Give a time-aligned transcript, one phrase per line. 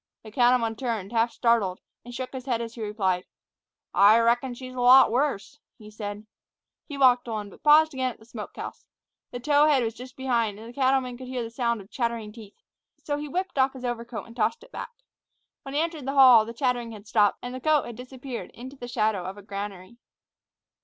[0.23, 3.23] The cattleman turned, half startled, and shook his head as he replied,
[3.93, 6.25] "I reckon she's a lot worse," he said.
[6.87, 8.83] He walked on, but paused again at the smoke house.
[9.29, 12.31] The tow head was just behind, and the cattleman could hear the sound of chattering
[12.33, 12.55] teeth;
[13.03, 14.89] so he whipped off his overcoat and tossed it back.
[15.61, 18.77] When he entered the hall the chattering had stopped, and the coat had disappeared into
[18.77, 19.97] the shadow of a granary.